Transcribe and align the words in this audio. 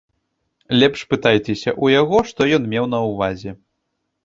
Лепш 0.83 0.99
пытайцеся 1.11 1.69
ў 1.83 1.97
яго, 2.01 2.17
што 2.33 2.41
ён 2.59 2.67
меў 2.75 2.85
на 2.97 3.05
ўвазе. 3.11 3.51